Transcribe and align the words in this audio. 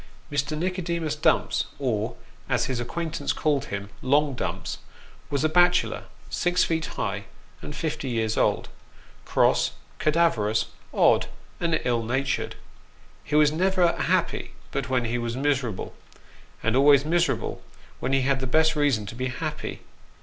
MB. 0.31 0.57
NICODEMUS 0.57 1.15
DUMPS, 1.17 1.65
or, 1.77 2.15
as 2.49 2.65
his 2.65 2.79
acquaintance 2.79 3.31
called 3.33 3.65
him," 3.65 3.91
long 4.13 4.33
Dumps," 4.33 4.79
was 5.29 5.43
a 5.43 5.47
bachelor, 5.47 6.05
six 6.27 6.63
feet 6.63 6.87
high, 6.97 7.25
and 7.61 7.75
fifty 7.75 8.09
years 8.09 8.35
old: 8.35 8.69
cross, 9.25 9.73
cadaverous, 9.99 10.65
odd, 10.91 11.27
and 11.59 11.79
ill 11.85 12.01
natured. 12.03 12.55
He 13.23 13.35
was 13.35 13.51
never 13.51 13.95
happy 13.95 14.55
but 14.71 14.89
when 14.89 15.05
he 15.05 15.19
was 15.19 15.37
miserable; 15.37 15.93
and 16.63 16.75
always 16.75 17.05
miserable 17.05 17.61
when 17.99 18.11
he 18.11 18.21
had 18.21 18.39
the 18.39 18.47
best 18.47 18.75
reason 18.75 19.05
to 19.05 19.13
be 19.13 19.27
happy. 19.27 19.81